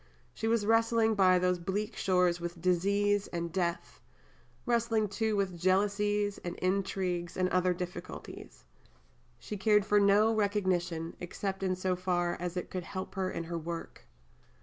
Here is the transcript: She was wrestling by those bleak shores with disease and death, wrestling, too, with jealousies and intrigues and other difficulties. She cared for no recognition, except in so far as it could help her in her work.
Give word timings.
She 0.33 0.47
was 0.47 0.65
wrestling 0.65 1.13
by 1.13 1.37
those 1.37 1.59
bleak 1.59 1.95
shores 1.95 2.41
with 2.41 2.59
disease 2.59 3.27
and 3.27 3.51
death, 3.53 4.01
wrestling, 4.65 5.07
too, 5.09 5.35
with 5.35 5.59
jealousies 5.61 6.39
and 6.43 6.55
intrigues 6.55 7.37
and 7.37 7.47
other 7.49 7.71
difficulties. 7.71 8.63
She 9.37 9.57
cared 9.57 9.85
for 9.85 9.99
no 9.99 10.33
recognition, 10.33 11.15
except 11.19 11.61
in 11.61 11.75
so 11.75 11.95
far 11.95 12.35
as 12.39 12.57
it 12.57 12.71
could 12.71 12.83
help 12.83 13.13
her 13.13 13.29
in 13.29 13.43
her 13.43 13.59
work. 13.59 14.07